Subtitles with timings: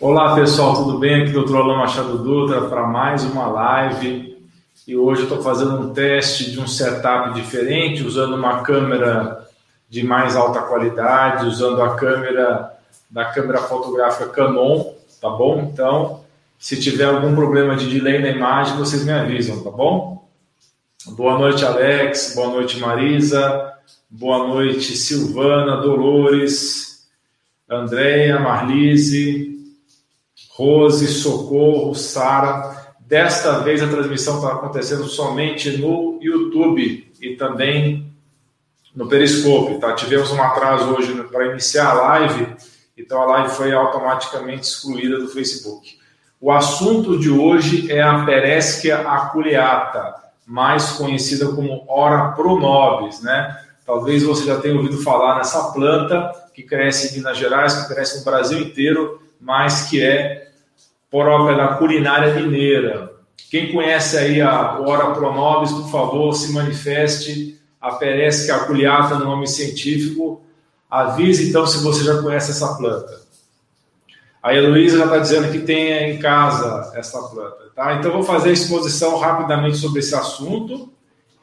[0.00, 1.22] Olá pessoal, tudo bem?
[1.22, 1.56] Aqui é o Dr.
[1.56, 4.38] Alain Machado Dutra para mais uma live.
[4.86, 9.44] E hoje estou fazendo um teste de um setup diferente, usando uma câmera
[9.90, 12.78] de mais alta qualidade, usando a câmera
[13.10, 15.68] da câmera fotográfica Canon, tá bom?
[15.72, 16.20] Então,
[16.60, 20.28] se tiver algum problema de delay na imagem, vocês me avisam, tá bom?
[21.08, 22.34] Boa noite, Alex.
[22.36, 23.74] Boa noite, Marisa.
[24.08, 27.04] Boa noite, Silvana, Dolores,
[27.68, 29.57] Andréia, Marlise,
[30.58, 32.94] Rose, Socorro, Sara.
[32.98, 38.12] Desta vez a transmissão está acontecendo somente no YouTube e também
[38.92, 39.92] no Periscope, tá?
[39.92, 42.56] Tivemos um atraso hoje para iniciar a live,
[42.96, 45.96] então a live foi automaticamente excluída do Facebook.
[46.40, 50.12] O assunto de hoje é a Peresquia aculeata,
[50.44, 53.56] mais conhecida como Ora pronobis, né?
[53.86, 58.18] Talvez você já tenha ouvido falar nessa planta que cresce em Minas Gerais, que cresce
[58.18, 60.47] no Brasil inteiro, mas que é
[61.10, 63.12] própria da culinária mineira.
[63.50, 69.24] Quem conhece aí a Ora pronobis, por favor, se manifeste aparece que a culiata no
[69.24, 70.42] nome científico.
[70.90, 73.20] Avise então se você já conhece essa planta.
[74.42, 77.94] A Heloísa já está dizendo que tem em casa essa planta, tá?
[77.94, 80.90] Então vou fazer a exposição rapidamente sobre esse assunto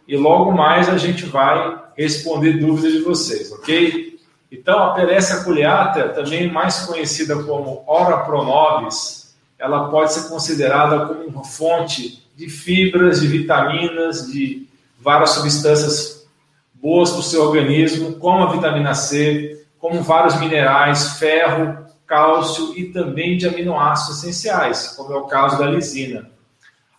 [0.07, 4.17] e logo mais a gente vai responder dúvidas de vocês, ok?
[4.51, 9.24] Então a Perécia culiata, também mais conhecida como Ora pronobis,
[9.57, 14.67] ela pode ser considerada como uma fonte de fibras, de vitaminas, de
[14.99, 16.27] várias substâncias
[16.73, 22.85] boas para o seu organismo, como a vitamina C, como vários minerais, ferro, cálcio e
[22.85, 26.29] também de aminoácidos essenciais, como é o caso da lisina.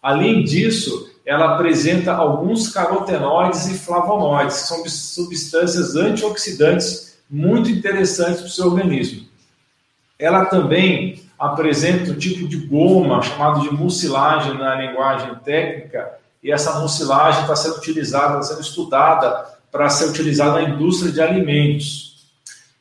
[0.03, 8.47] Além disso, ela apresenta alguns carotenoides e flavonoides, que são substâncias antioxidantes muito interessantes para
[8.47, 9.27] o seu organismo.
[10.19, 16.79] Ela também apresenta um tipo de goma chamado de mucilagem na linguagem técnica, e essa
[16.81, 22.27] mucilagem está sendo utilizada, está sendo estudada para ser utilizado na indústria de alimentos.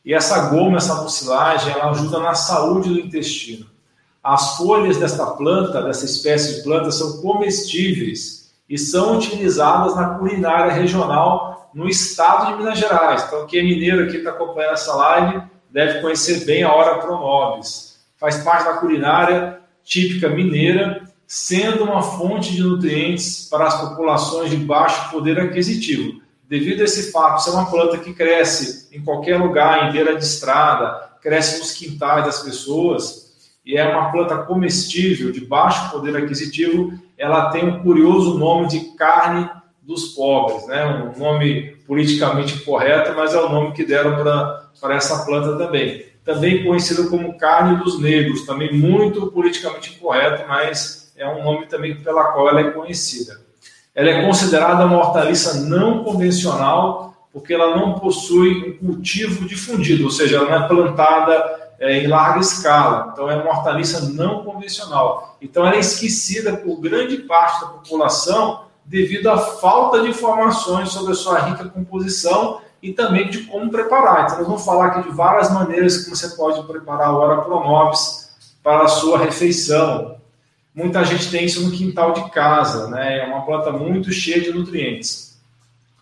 [0.03, 3.65] E essa goma, essa mucilagem, ela ajuda na saúde do intestino.
[4.23, 10.73] As folhas desta planta, dessa espécie de planta, são comestíveis e são utilizadas na culinária
[10.73, 13.23] regional no estado de Minas Gerais.
[13.27, 17.84] Então, quem é mineiro aqui está acompanhando essa live deve conhecer bem a hora pronobis.
[18.25, 24.57] Faz parte da culinária típica mineira, sendo uma fonte de nutrientes para as populações de
[24.57, 29.87] baixo poder aquisitivo devido a esse fato, ser uma planta que cresce em qualquer lugar,
[29.87, 35.45] em beira de estrada, cresce nos quintais das pessoas, e é uma planta comestível, de
[35.45, 39.47] baixo poder aquisitivo, ela tem um curioso nome de carne
[39.83, 41.13] dos pobres, né?
[41.15, 46.14] um nome politicamente correto, mas é o nome que deram para essa planta também.
[46.25, 51.95] Também conhecida como carne dos negros, também muito politicamente incorreto, mas é um nome também
[51.95, 53.39] pela qual ela é conhecida.
[53.93, 60.09] Ela é considerada uma hortaliça não convencional porque ela não possui um cultivo difundido, ou
[60.09, 63.09] seja, ela não é plantada é, em larga escala.
[63.11, 65.37] Então, é uma hortaliça não convencional.
[65.41, 71.11] Então, ela é esquecida por grande parte da população devido à falta de informações sobre
[71.11, 74.25] a sua rica composição e também de como preparar.
[74.25, 77.41] Então, nós vamos falar aqui de várias maneiras que você pode preparar a hora
[78.61, 80.17] para a sua refeição.
[80.73, 83.21] Muita gente tem isso no quintal de casa, né?
[83.21, 85.39] É uma planta muito cheia de nutrientes.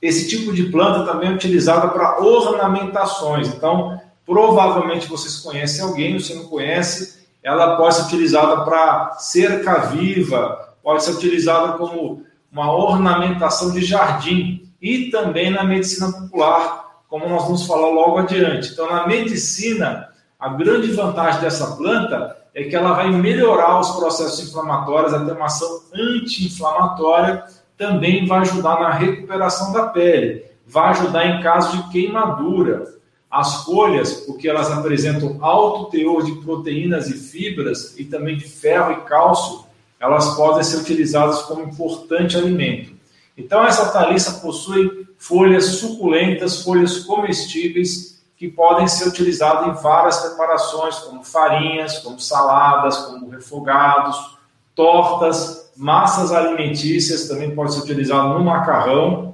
[0.01, 3.47] Esse tipo de planta também é utilizada para ornamentações.
[3.47, 9.85] Então, provavelmente vocês conhecem alguém, ou se não conhece, ela pode ser utilizada para cerca
[9.85, 17.29] viva, pode ser utilizada como uma ornamentação de jardim e também na medicina popular, como
[17.29, 18.73] nós vamos falar logo adiante.
[18.73, 24.49] Então, na medicina, a grande vantagem dessa planta é que ela vai melhorar os processos
[24.49, 27.45] inflamatórios, a ter uma ação anti-inflamatória,
[27.77, 32.93] também vai ajudar na recuperação da pele, vai ajudar em caso de queimadura.
[33.31, 38.91] As folhas, porque elas apresentam alto teor de proteínas e fibras e também de ferro
[38.91, 39.65] e cálcio,
[39.99, 42.92] elas podem ser utilizadas como importante alimento.
[43.37, 50.99] Então, essa hortaliça possui folhas suculentas, folhas comestíveis que podem ser utilizados em várias preparações,
[50.99, 54.37] como farinhas, como saladas, como refogados,
[54.75, 59.33] tortas, massas alimentícias, também pode ser utilizado no macarrão,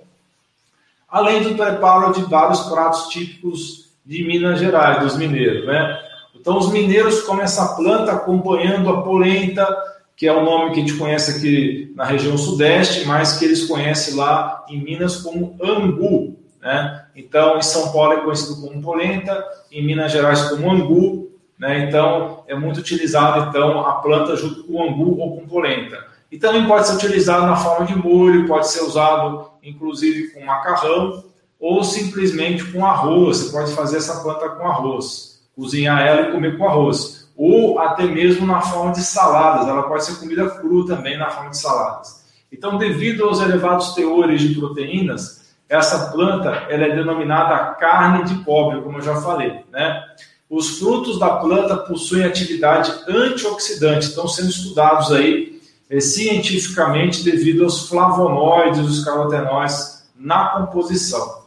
[1.08, 6.00] além do preparo de vários pratos típicos de Minas Gerais, dos mineiros, né?
[6.36, 9.68] Então, os mineiros comem essa planta acompanhando a polenta,
[10.20, 13.66] que é o nome que a gente conhece aqui na região sudeste, mas que eles
[13.66, 17.06] conhecem lá em Minas como angu, né?
[17.16, 21.86] Então, em São Paulo é conhecido como polenta, em Minas Gerais como angu, Né?
[21.86, 26.06] Então, é muito utilizado então a planta junto com o angu ou com polenta.
[26.30, 31.24] E também pode ser utilizado na forma de molho, pode ser usado inclusive com macarrão
[31.60, 33.38] ou simplesmente com arroz.
[33.38, 37.19] Você pode fazer essa planta com arroz, cozinhar ela e comer com arroz.
[37.42, 41.52] Ou até mesmo na forma de saladas, ela pode ser comida crua também na forma
[41.52, 42.26] de saladas.
[42.52, 48.82] Então, devido aos elevados teores de proteínas, essa planta ela é denominada carne de pobre,
[48.82, 50.04] como eu já falei, né?
[50.50, 57.88] Os frutos da planta possuem atividade antioxidante, estão sendo estudados aí é, cientificamente devido aos
[57.88, 61.44] flavonoides, os carotenoides na composição.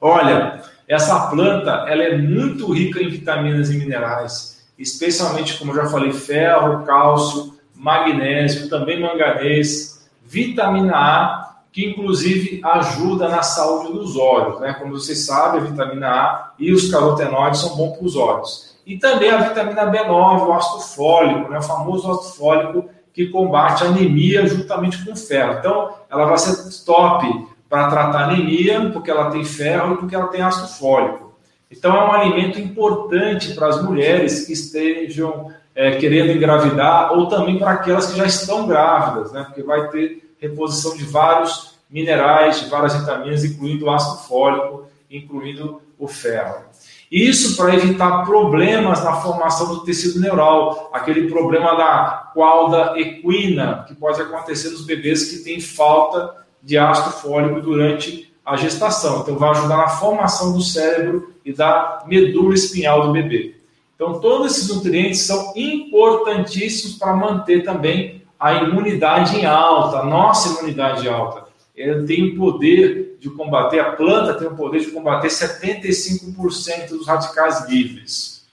[0.00, 6.12] Olha, essa planta ela é muito rica em vitaminas e minerais, especialmente, como já falei,
[6.12, 11.42] ferro, cálcio, magnésio, também manganês, vitamina A
[11.72, 14.60] que inclusive ajuda na saúde dos olhos.
[14.60, 14.74] Né?
[14.74, 18.76] Como vocês sabem, a vitamina A e os carotenoides são bons para os olhos.
[18.86, 21.58] E também a vitamina B9, o ácido fólico, né?
[21.58, 25.58] o famoso ácido fólico que combate a anemia juntamente com ferro.
[25.58, 30.28] Então, ela vai ser top para tratar anemia, porque ela tem ferro e porque ela
[30.28, 31.31] tem ácido fólico.
[31.72, 37.58] Então, é um alimento importante para as mulheres que estejam é, querendo engravidar ou também
[37.58, 39.44] para aquelas que já estão grávidas, né?
[39.44, 45.80] porque vai ter reposição de vários minerais, de várias vitaminas, incluindo o ácido fólico, incluindo
[45.98, 46.64] o ferro.
[47.10, 53.94] Isso para evitar problemas na formação do tecido neural, aquele problema da cauda equina, que
[53.94, 59.20] pode acontecer nos bebês que têm falta de ácido fólico durante a gestação.
[59.20, 63.54] Então, vai ajudar na formação do cérebro e da medula espinhal do bebê.
[63.94, 70.58] Então, todos esses nutrientes são importantíssimos para manter também a imunidade em alta, a nossa
[70.58, 71.44] imunidade alta.
[71.76, 77.06] Ela tem o poder de combater, a planta tem o poder de combater 75% dos
[77.06, 78.44] radicais livres.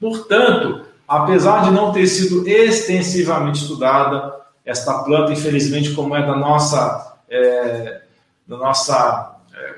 [0.00, 4.34] Portanto, apesar de não ter sido extensivamente estudada,
[4.64, 7.99] esta planta, infelizmente, como é da nossa, é,
[8.50, 9.74] da nossa é,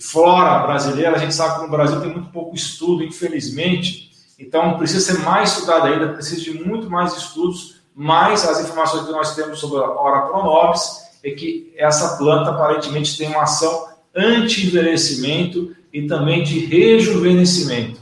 [0.00, 5.14] flora brasileira, a gente sabe que no Brasil tem muito pouco estudo, infelizmente, então precisa
[5.14, 9.58] ser mais estudada ainda, precisa de muito mais estudos mas as informações que nós temos
[9.58, 16.42] sobre a Ora Pronobis é que essa planta aparentemente tem uma ação anti-envelhecimento e também
[16.42, 17.98] de rejuvenescimento.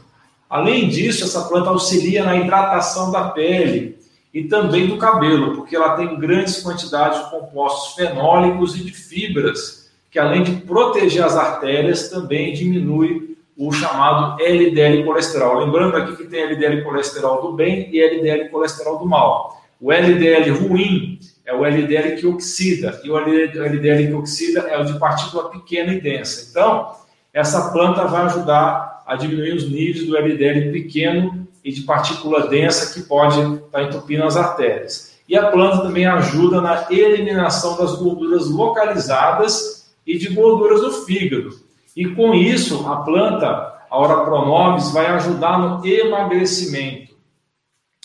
[0.51, 3.97] Além disso, essa planta auxilia na hidratação da pele
[4.33, 9.84] e também do cabelo, porque ela tem grandes quantidades de compostos fenólicos e de fibras,
[10.15, 15.59] que além de proteger as artérias, também diminui o chamado LDL colesterol.
[15.59, 19.61] Lembrando aqui que tem LDL colesterol do bem e LDL colesterol do mal.
[19.81, 24.85] O LDL ruim é o LDL que oxida, e o LDL que oxida é o
[24.85, 26.49] de partícula pequena e densa.
[26.49, 26.93] Então,
[27.33, 32.95] essa planta vai ajudar a diminuir os níveis do LDL pequeno e de partícula densa
[32.95, 35.19] que pode estar entupindo as artérias.
[35.29, 41.51] E a planta também ajuda na eliminação das gorduras localizadas e de gorduras do fígado.
[41.97, 43.47] E com isso, a planta,
[43.91, 47.15] a Ora Pronobis, vai ajudar no emagrecimento.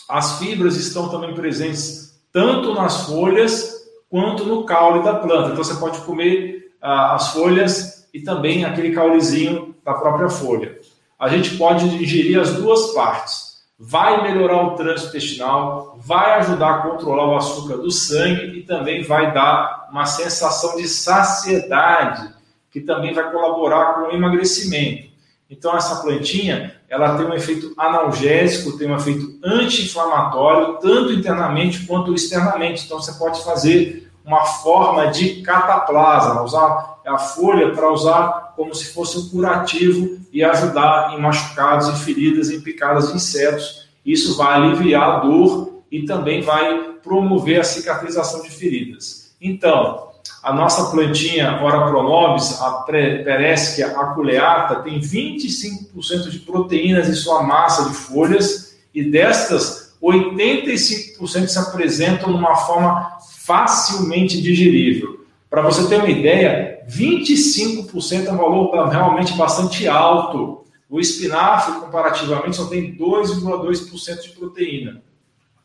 [0.08, 5.50] As fibras estão também presentes tanto nas folhas quanto no caule da planta.
[5.50, 10.78] Então você pode comer ah, as folhas e também aquele caulezinho da própria folha.
[11.18, 13.49] A gente pode ingerir as duas partes.
[13.82, 19.02] Vai melhorar o trânsito intestinal, vai ajudar a controlar o açúcar do sangue e também
[19.02, 22.30] vai dar uma sensação de saciedade,
[22.70, 25.08] que também vai colaborar com o emagrecimento.
[25.48, 32.12] Então essa plantinha, ela tem um efeito analgésico, tem um efeito anti-inflamatório, tanto internamente quanto
[32.12, 32.84] externamente.
[32.84, 38.92] Então você pode fazer uma forma de cataplasma, usar a folha para usar como se
[38.92, 43.88] fosse um curativo e ajudar em machucados, em feridas, em picadas de insetos.
[44.04, 49.34] Isso vai aliviar a dor e também vai promover a cicatrização de feridas.
[49.40, 50.10] Então,
[50.42, 57.88] a nossa plantinha Ora Pronobis, a Peresquia aculeata, tem 25% de proteínas em sua massa
[57.88, 65.26] de folhas e destas, 85% se apresentam numa forma facilmente digerível.
[65.50, 70.64] Para você ter uma ideia, 25% é um valor realmente bastante alto.
[70.88, 75.00] O espinafre, comparativamente, só tem 2,2% de proteína.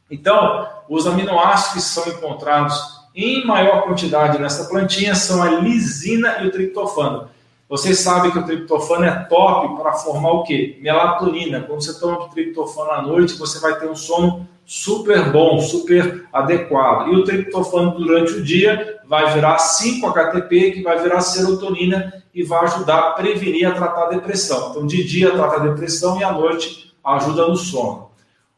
[0.09, 2.75] Então, os aminoácidos que são encontrados
[3.15, 7.29] em maior quantidade nessa plantinha são a lisina e o triptofano.
[7.67, 10.77] Vocês sabem que o triptofano é top para formar o quê?
[10.79, 11.61] Melatonina.
[11.61, 17.09] Quando você toma triptofano à noite, você vai ter um sono super bom, super adequado.
[17.09, 22.65] E o triptofano durante o dia vai virar 5-HTP, que vai virar serotonina e vai
[22.65, 24.71] ajudar a prevenir a tratar a depressão.
[24.71, 28.09] Então, de dia trata a depressão e à noite ajuda no sono.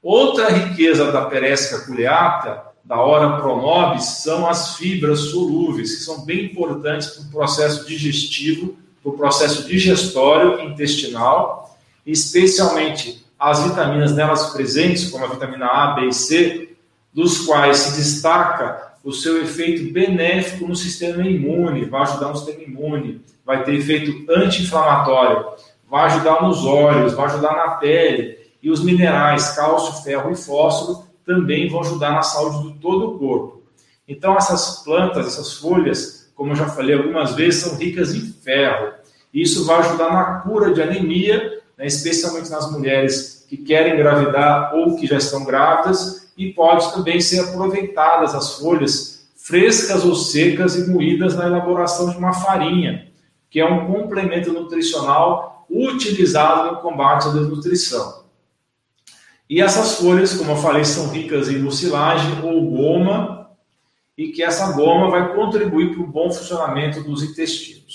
[0.01, 6.45] Outra riqueza da Peresca culeata, da Ora pronobis, são as fibras solúveis, que são bem
[6.45, 15.09] importantes para o processo digestivo, para o processo digestório intestinal, especialmente as vitaminas nelas presentes,
[15.09, 16.75] como a vitamina A, B e C,
[17.13, 22.63] dos quais se destaca o seu efeito benéfico no sistema imune, vai ajudar no sistema
[22.63, 25.45] imune, vai ter efeito anti-inflamatório,
[25.89, 31.07] vai ajudar nos olhos, vai ajudar na pele, e os minerais cálcio, ferro e fósforo
[31.25, 33.61] também vão ajudar na saúde do todo o corpo.
[34.07, 38.93] Então essas plantas, essas folhas, como eu já falei algumas vezes, são ricas em ferro.
[39.33, 44.95] Isso vai ajudar na cura de anemia, né, especialmente nas mulheres que querem engravidar ou
[44.95, 50.89] que já estão grávidas, e pode também ser aproveitadas as folhas frescas ou secas e
[50.89, 53.07] moídas na elaboração de uma farinha,
[53.49, 58.23] que é um complemento nutricional utilizado no combate à desnutrição.
[59.49, 63.49] E essas folhas, como eu falei, são ricas em mucilagem ou goma,
[64.17, 67.86] e que essa goma vai contribuir para o bom funcionamento dos intestinos.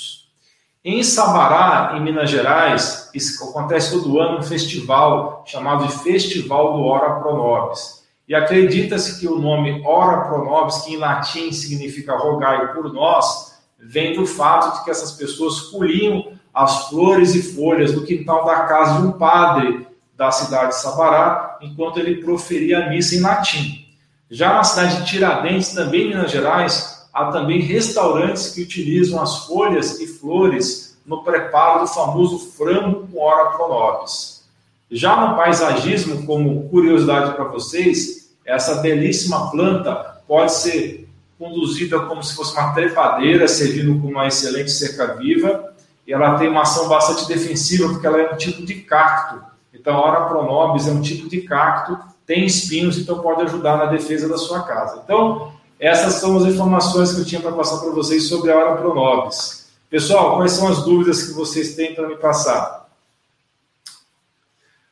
[0.85, 3.09] Em Sabará, em Minas Gerais,
[3.41, 8.03] acontece todo ano um festival chamado de Festival do Ora Pro Nobis.
[8.27, 13.61] E acredita-se que o nome Ora Pro Nobis, que em latim significa rogai por nós,
[13.79, 18.65] vem do fato de que essas pessoas colhiam as flores e folhas do quintal da
[18.65, 19.87] casa de um padre
[20.17, 23.87] da cidade de Sabará, enquanto ele proferia a missa em latim.
[24.29, 29.47] Já na cidade de Tiradentes, também em Minas Gerais, há também restaurantes que utilizam as
[29.47, 34.45] folhas e flores no preparo do famoso frango com ora pro nobis.
[34.91, 39.95] Já no paisagismo, como curiosidade para vocês, essa belíssima planta
[40.27, 45.73] pode ser conduzida como se fosse uma trepadeira, servindo com uma excelente cerca viva,
[46.07, 49.53] e ela tem uma ação bastante defensiva, porque ela é um tipo de cacto,
[49.83, 53.87] então, a Ora pronobis é um tipo de cacto, tem espinhos, então pode ajudar na
[53.87, 55.01] defesa da sua casa.
[55.03, 58.77] Então, essas são as informações que eu tinha para passar para vocês sobre a Ora
[58.77, 59.69] pronobis.
[59.91, 62.89] Pessoal, quais são as dúvidas que vocês têm para me passar?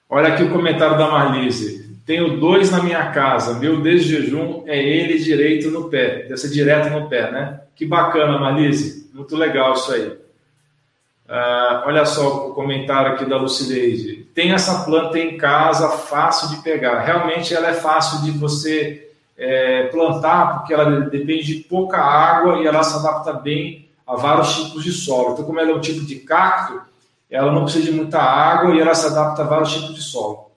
[0.08, 1.96] Olha aqui o comentário da Marlise.
[2.04, 3.54] Tenho dois na minha casa.
[3.54, 6.24] Meu desjejum é ele direito no pé.
[6.24, 7.60] Deve ser direto no pé, né?
[7.76, 9.08] Que bacana, Marlise.
[9.14, 10.08] Muito legal isso aí.
[10.08, 14.26] Uh, olha só o comentário aqui da Lucileide.
[14.34, 17.02] Tem essa planta em casa, fácil de pegar.
[17.02, 19.09] Realmente ela é fácil de você
[19.40, 24.54] é, plantar, porque ela depende de pouca água e ela se adapta bem a vários
[24.54, 25.32] tipos de solo.
[25.32, 26.82] Então, como ela é um tipo de cacto,
[27.30, 30.50] ela não precisa de muita água e ela se adapta a vários tipos de solo.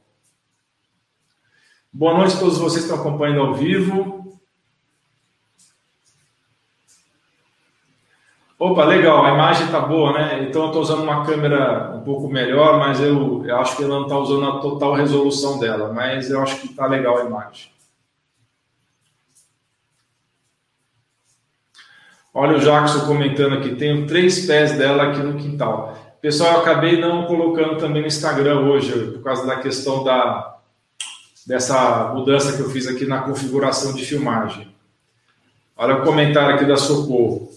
[1.93, 4.41] Boa noite a todos vocês que estão acompanhando ao vivo.
[8.59, 10.43] Opa, legal, a imagem está boa, né?
[10.43, 13.95] Então eu estou usando uma câmera um pouco melhor, mas eu, eu acho que ela
[13.95, 17.72] não está usando a total resolução dela, mas eu acho que está legal a imagem.
[22.33, 25.95] Olha o Jackson comentando aqui, tenho três pés dela aqui no quintal.
[26.19, 30.57] Pessoal, eu acabei não colocando também no Instagram hoje, por causa da questão da,
[31.45, 34.73] dessa mudança que eu fiz aqui na configuração de filmagem.
[35.77, 37.49] Olha o comentário aqui da Socorro.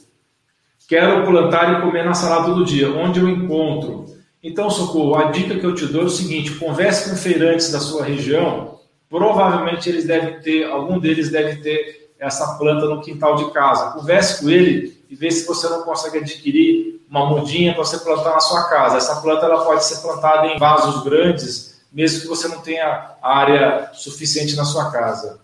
[0.87, 2.90] Quero plantar e comer na salada todo dia.
[2.90, 4.06] Onde eu encontro?
[4.42, 7.80] Então, Socorro, a dica que eu te dou é o seguinte: converse com feirantes da
[7.80, 8.78] sua região.
[9.09, 13.92] Provavelmente eles devem ter, algum deles deve ter essa planta no quintal de casa.
[13.92, 18.30] Converse com ele e vê se você não consegue adquirir uma mudinha para você plantar
[18.30, 18.96] na sua casa.
[18.96, 23.90] Essa planta ela pode ser plantada em vasos grandes, mesmo que você não tenha área
[23.94, 25.38] suficiente na sua casa.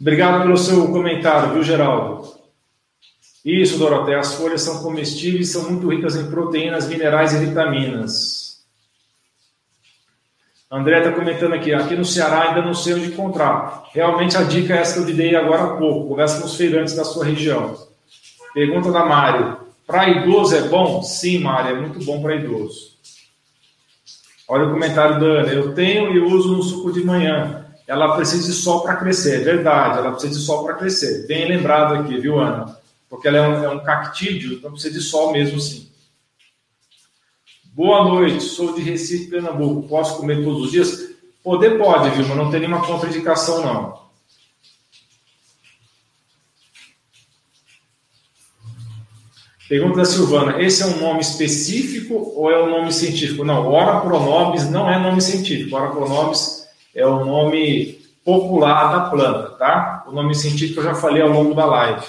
[0.00, 2.38] Obrigado pelo seu comentário, viu, Geraldo?
[3.44, 8.37] Isso, Doroteia, as folhas são comestíveis, são muito ricas em proteínas, minerais e vitaminas.
[10.70, 13.84] André está comentando aqui, aqui no Ceará ainda não sei onde encontrar.
[13.92, 16.08] Realmente a dica é essa que eu lhe dei agora há pouco.
[16.08, 17.74] Conversa com os feirantes da sua região.
[18.52, 19.56] Pergunta da Mário.
[19.86, 21.02] Para idoso é bom?
[21.02, 22.98] Sim, Mário, é muito bom para idoso.
[24.46, 25.52] Olha o comentário da Ana.
[25.52, 27.64] Eu tenho e uso no suco de manhã.
[27.86, 29.40] Ela precisa de sol para crescer.
[29.40, 31.26] É verdade, ela precisa de sol para crescer.
[31.26, 32.78] Bem lembrado aqui, viu, Ana?
[33.08, 35.87] porque ela é um, é um cactídeo, então precisa de sol mesmo sim.
[37.78, 39.86] Boa noite, sou de Recife, Pernambuco.
[39.86, 41.10] Posso comer todos os dias?
[41.44, 44.00] Poder pode, viu, mas não tem nenhuma contraindicação, não.
[49.68, 53.44] Pergunta da Silvana: esse é um nome específico ou é um nome científico?
[53.44, 55.76] Não, Ora pronobis não é nome científico.
[55.76, 60.04] Ora pronobis é o nome popular da planta, tá?
[60.08, 62.04] O nome científico eu já falei ao longo da live.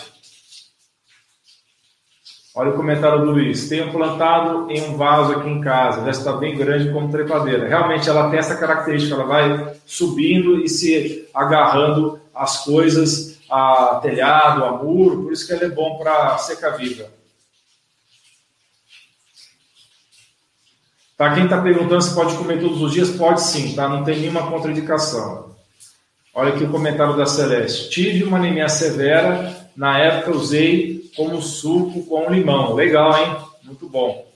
[2.59, 3.69] Olha o comentário do Luiz.
[3.69, 7.69] Tenho plantado em um vaso aqui em casa, já está bem grande como trepadeira.
[7.69, 14.65] Realmente ela tem essa característica, ela vai subindo e se agarrando às coisas, a telhado,
[14.65, 17.05] a muro, por isso que ela é bom para seca viva.
[21.15, 23.87] Tá, quem está perguntando se pode comer todos os dias, pode sim, tá?
[23.87, 25.55] Não tem nenhuma contraindicação.
[26.35, 27.89] Olha aqui o comentário da Celeste.
[27.89, 32.73] Tive uma anemia severa, na época usei como suco com limão.
[32.75, 33.37] Legal, hein?
[33.63, 34.29] Muito bom.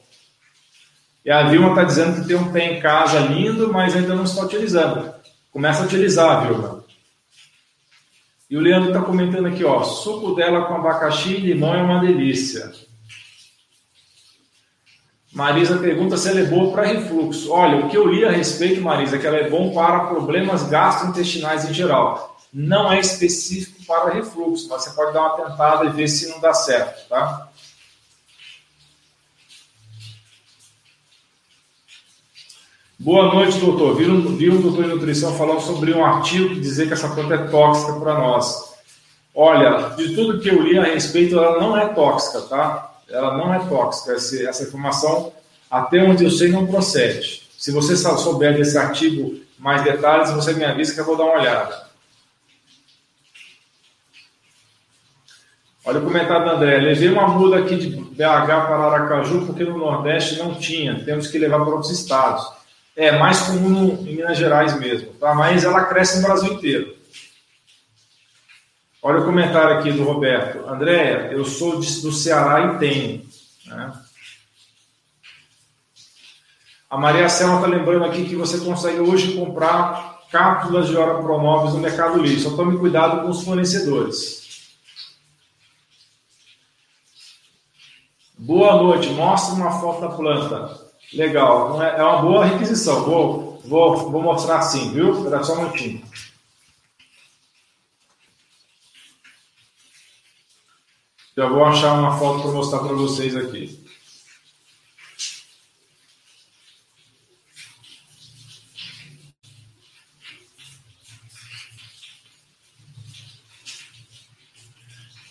[1.25, 4.23] E a Vilma está dizendo que tem um pé em casa lindo, mas ainda não
[4.23, 5.13] está utilizando.
[5.51, 6.85] Começa a utilizar, Vilma.
[8.50, 12.00] E o Leandro está comentando aqui, ó, suco dela com abacaxi e limão é uma
[12.00, 12.71] delícia.
[15.33, 17.51] Marisa pergunta se ela é boa para refluxo.
[17.51, 20.69] Olha, o que eu li a respeito, Marisa, é que ela é bom para problemas
[20.69, 22.32] gastrointestinais em geral.
[22.53, 26.39] Não é específico para refluxo, mas você pode dar uma tentada e ver se não
[26.39, 27.50] dá certo, tá?
[33.00, 33.95] Boa noite, doutor.
[33.95, 37.10] Vi um, vi um doutor em nutrição falando sobre um artigo que dizia que essa
[37.10, 38.72] planta é tóxica para nós.
[39.33, 42.93] Olha, de tudo que eu li a respeito, ela não é tóxica, tá?
[43.13, 44.13] ela não é tóxica.
[44.13, 45.31] Essa informação,
[45.69, 47.43] até onde eu sei, não procede.
[47.57, 51.39] Se você souber desse artigo mais detalhes, você me avisa que eu vou dar uma
[51.39, 51.92] olhada.
[55.85, 56.77] Olha o comentário da André.
[56.77, 61.03] Levei uma muda aqui de BH para Aracaju porque no Nordeste não tinha.
[61.03, 62.46] Temos que levar para outros estados.
[62.96, 65.33] É mais comum em Minas Gerais mesmo, tá?
[65.33, 66.96] Mas ela cresce no Brasil inteiro.
[69.01, 70.65] Olha o comentário aqui do Roberto.
[70.69, 73.25] Andréia, eu sou do Ceará e tenho.
[73.65, 73.93] Né?
[76.89, 81.74] A Maria Selma está lembrando aqui que você consegue hoje comprar cápsulas de hora promóveis
[81.74, 82.39] no Mercado Livre.
[82.39, 84.43] Só tome cuidado com os fornecedores.
[88.37, 89.09] Boa noite.
[89.09, 90.91] Mostra uma foto da planta.
[91.13, 91.81] Legal.
[91.81, 93.03] É, é uma boa requisição.
[93.03, 95.13] Vou, vou, vou mostrar assim, viu?
[95.13, 96.03] Espera só um minutinho.
[101.35, 103.83] Já vou achar uma foto para mostrar para vocês aqui.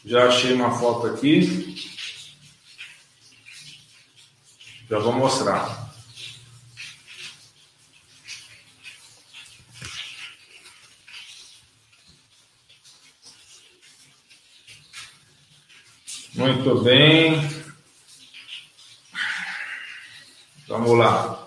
[0.04, 1.91] Já achei uma foto aqui.
[4.92, 5.90] Já vou mostrar.
[16.34, 17.40] Muito bem.
[20.68, 21.41] Vamos lá.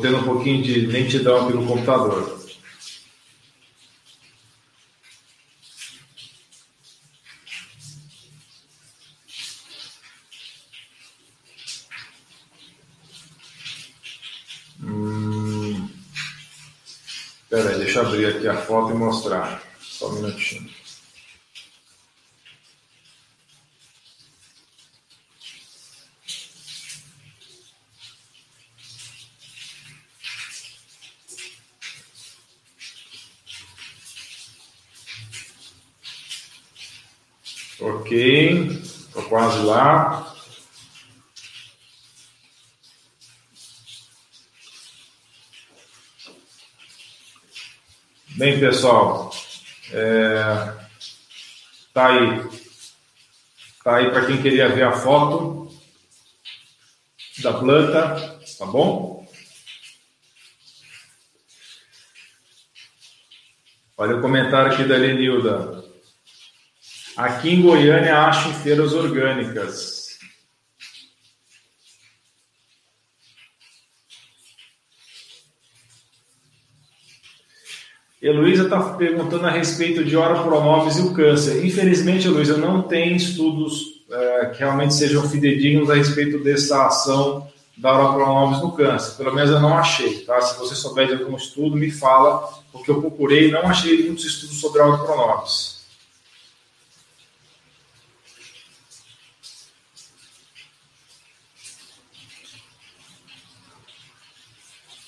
[0.00, 2.38] Tendo um pouquinho de lentidão aqui no computador.
[17.88, 19.62] Deixa eu abrir aqui a foto e mostrar.
[19.80, 20.70] Só um minutinho.
[38.08, 40.34] Ok, estou quase lá.
[48.28, 49.30] Bem, pessoal,
[49.92, 50.74] é,
[51.92, 52.50] tá aí,
[53.84, 55.70] tá aí para quem queria ver a foto
[57.42, 59.28] da planta, tá bom?
[63.98, 65.87] Olha o comentário aqui da Lenilda.
[67.18, 70.20] Aqui em Goiânia acho em feiras orgânicas.
[78.22, 81.66] Heloísa está perguntando a respeito de hora promóveis e o câncer.
[81.66, 87.92] Infelizmente, Heloísa, não tem estudos é, que realmente sejam fidedignos a respeito dessa ação da
[87.92, 89.16] hora promóveis no câncer.
[89.16, 90.40] Pelo menos eu não achei, tá?
[90.40, 94.24] Se você souber de algum estudo, me fala, porque eu procurei e não achei muitos
[94.24, 95.77] estudos sobre a hora promóveis.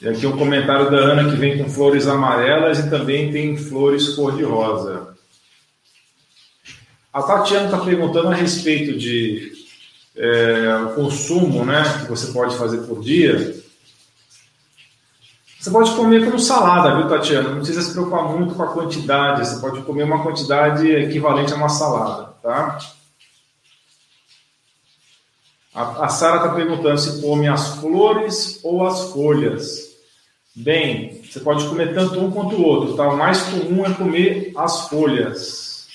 [0.00, 4.08] E aqui um comentário da Ana que vem com flores amarelas e também tem flores
[4.10, 5.14] cor-de-rosa.
[7.12, 9.52] A Tatiana está perguntando a respeito de
[10.16, 13.60] é, o consumo né, que você pode fazer por dia.
[15.58, 17.50] Você pode comer como salada, viu, Tatiana?
[17.50, 19.46] Não precisa se preocupar muito com a quantidade.
[19.46, 22.78] Você pode comer uma quantidade equivalente a uma salada, tá?
[25.74, 29.89] A, a Sara está perguntando se come as flores ou as folhas.
[30.54, 33.08] Bem, você pode comer tanto um quanto o outro, tá?
[33.08, 35.88] O mais comum é comer as folhas.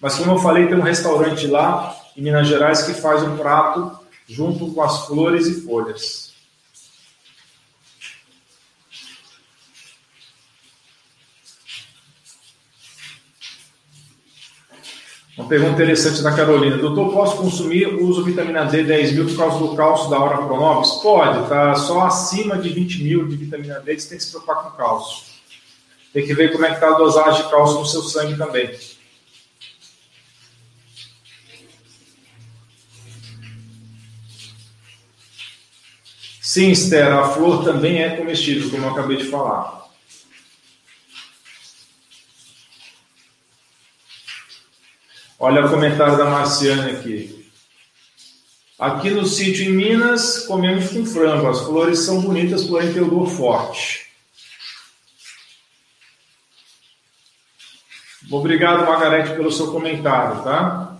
[0.00, 3.98] Mas como eu falei, tem um restaurante lá em Minas Gerais que faz um prato
[4.28, 6.27] junto com as flores e folhas.
[15.38, 16.76] Uma pergunta interessante da Carolina.
[16.76, 20.90] Doutor, posso consumir, uso vitamina D 10 mil por causa do cálcio da hora Pronovis?
[21.00, 21.76] Pode, tá?
[21.76, 25.28] Só acima de 20 mil de vitamina D você tem que se preocupar com cálcio.
[26.12, 28.76] Tem que ver como é que está a dosagem de cálcio no seu sangue também.
[36.42, 39.77] Sim, Esther, a flor também é comestível, como eu acabei de falar.
[45.38, 47.48] Olha o comentário da Marciane aqui.
[48.76, 51.48] Aqui no sítio em Minas, comemos com frango.
[51.48, 54.08] As flores são bonitas, porém tem odor forte.
[58.30, 60.98] Obrigado, Margarete, pelo seu comentário, tá?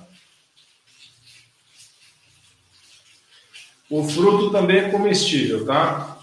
[3.91, 6.19] O fruto também é comestível, tá?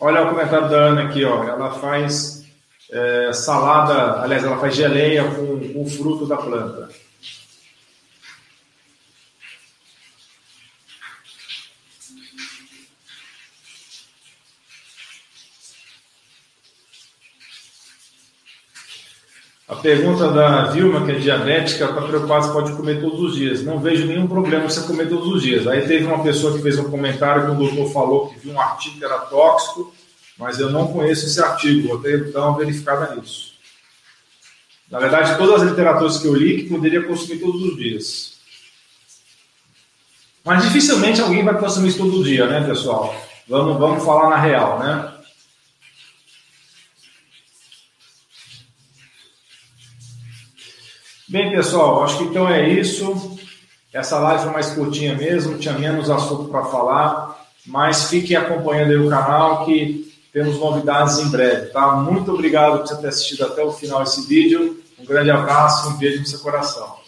[0.00, 1.44] Olha o comentário da Ana aqui, ó.
[1.44, 2.35] Ela faz
[2.90, 6.88] é, salada, aliás, ela faz geleia com, com o fruto da planta.
[19.68, 23.64] A pergunta da Vilma, que é diabética, está preocupada se pode comer todos os dias.
[23.64, 25.66] Não vejo nenhum problema você comer todos os dias.
[25.66, 28.60] Aí teve uma pessoa que fez um comentário que o doutor falou que viu um
[28.60, 29.92] artigo que era tóxico
[30.38, 33.54] mas eu não conheço esse artigo, vou ter então verificada nisso.
[34.90, 38.36] Na verdade, todas as literaturas que eu li que poderia consumir todos os dias.
[40.44, 43.14] Mas dificilmente alguém vai consumir isso todo dia, né, pessoal?
[43.48, 45.12] Vamos, vamos falar na real, né?
[51.28, 53.36] Bem, pessoal, acho que então é isso.
[53.92, 58.98] Essa live foi mais curtinha mesmo, tinha menos assunto para falar, mas fiquem acompanhando aí
[58.98, 60.05] o canal que
[60.36, 61.92] temos novidades em breve, tá?
[61.96, 64.78] Muito obrigado por você ter assistido até o final esse vídeo.
[64.98, 67.05] Um grande abraço, um beijo no seu coração.